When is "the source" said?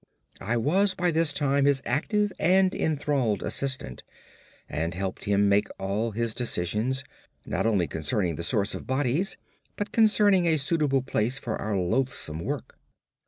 8.35-8.73